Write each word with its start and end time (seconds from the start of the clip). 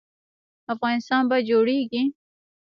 افغانستان 0.73 1.23
به 1.29 1.37
جوړیږي؟ 1.49 2.03